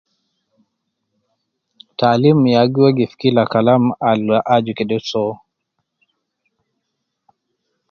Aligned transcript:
Taalim 1.97 2.39
ya 2.55 2.61
giwegif 2.73 3.11
killa 3.19 3.43
kalam, 3.51 3.83
al 4.09 4.23
aju 4.55 4.71
kede 4.77 4.97
soowo 5.09 5.33